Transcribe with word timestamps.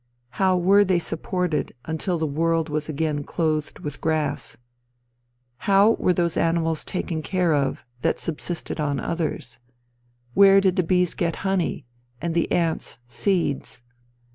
How 0.29 0.57
were 0.57 0.83
they 0.83 0.97
supported 0.97 1.73
until 1.85 2.17
the 2.17 2.25
world 2.25 2.69
was 2.69 2.89
again 2.89 3.23
clothed 3.23 3.77
with 3.81 4.01
grass? 4.01 4.57
How 5.57 5.91
were 5.99 6.11
those 6.11 6.37
animals 6.37 6.83
taken 6.83 7.21
care 7.21 7.53
of 7.53 7.85
that 8.01 8.17
subsisted 8.17 8.79
on 8.79 8.99
others? 8.99 9.59
Where 10.33 10.59
did 10.59 10.75
the 10.75 10.81
bees 10.81 11.13
get 11.13 11.35
honey, 11.45 11.85
and 12.19 12.33
the 12.33 12.51
ants 12.51 12.97
seeds? 13.05 13.83